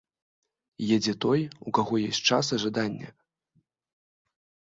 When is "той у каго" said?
1.25-1.93